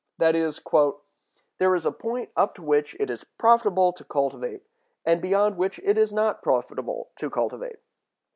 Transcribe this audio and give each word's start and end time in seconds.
That 0.17 0.35
is, 0.35 0.59
"there 1.59 1.75
is 1.75 1.85
a 1.85 1.91
point 1.91 2.31
up 2.35 2.55
to 2.55 2.63
which 2.63 2.95
it 2.99 3.11
is 3.11 3.23
profitable 3.23 3.93
to 3.93 4.03
cultivate, 4.03 4.63
and 5.05 5.21
beyond 5.21 5.57
which 5.57 5.77
it 5.83 5.95
is 5.95 6.11
not 6.11 6.41
profitable 6.41 7.11
to 7.17 7.29
cultivate. 7.29 7.77